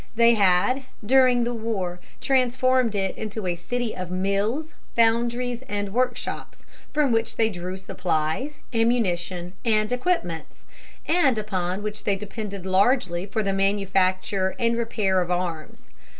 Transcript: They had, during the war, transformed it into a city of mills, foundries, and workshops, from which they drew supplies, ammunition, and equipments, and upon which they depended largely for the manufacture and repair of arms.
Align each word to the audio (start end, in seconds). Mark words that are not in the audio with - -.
They 0.15 0.33
had, 0.33 0.85
during 1.05 1.43
the 1.43 1.53
war, 1.53 1.99
transformed 2.21 2.95
it 2.95 3.15
into 3.17 3.45
a 3.45 3.55
city 3.55 3.95
of 3.95 4.09
mills, 4.09 4.73
foundries, 4.95 5.61
and 5.69 5.93
workshops, 5.93 6.65
from 6.91 7.11
which 7.11 7.35
they 7.35 7.51
drew 7.51 7.77
supplies, 7.77 8.61
ammunition, 8.73 9.53
and 9.63 9.91
equipments, 9.91 10.65
and 11.05 11.37
upon 11.37 11.83
which 11.83 12.03
they 12.03 12.15
depended 12.15 12.65
largely 12.65 13.27
for 13.27 13.43
the 13.43 13.53
manufacture 13.53 14.55
and 14.57 14.75
repair 14.75 15.21
of 15.21 15.29
arms. 15.29 15.91